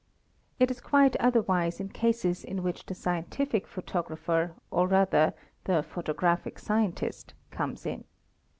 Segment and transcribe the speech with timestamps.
[0.57, 5.35] It is quite otherwise in cases in which the scientific photographer or rather
[5.65, 8.03] the photographic scientist comes in.